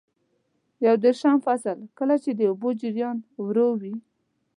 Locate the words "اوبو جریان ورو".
2.51-3.67